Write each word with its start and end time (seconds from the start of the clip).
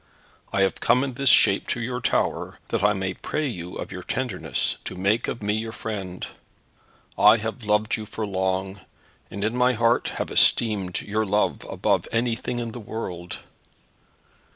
I 0.51 0.61
have 0.63 0.79
come 0.79 1.03
in 1.03 1.13
this 1.13 1.29
shape 1.29 1.67
to 1.67 1.79
your 1.79 2.01
tower 2.01 2.57
that 2.69 2.81
I 2.83 2.91
may 2.93 3.13
pray 3.13 3.45
you 3.45 3.75
of 3.75 3.91
your 3.91 4.01
tenderness 4.01 4.77
to 4.85 4.95
make 4.95 5.27
of 5.27 5.43
me 5.43 5.53
your 5.53 5.71
friend. 5.71 6.25
I 7.19 7.37
have 7.37 7.63
loved 7.65 7.95
you 7.97 8.07
for 8.07 8.25
long, 8.25 8.79
and 9.29 9.43
in 9.43 9.55
my 9.55 9.73
heart 9.73 10.13
have 10.15 10.31
esteemed 10.31 11.01
your 11.01 11.23
love 11.27 11.67
above 11.69 12.07
anything 12.11 12.57
in 12.57 12.71
the 12.71 12.79
world. 12.79 13.37